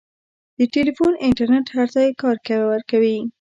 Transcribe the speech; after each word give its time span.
د 0.57 0.59
ټیلیفون 0.73 1.13
انټرنېټ 1.25 1.65
هر 1.75 1.87
ځای 1.95 2.07
کار 2.21 2.61
ورکوي. 2.71 3.17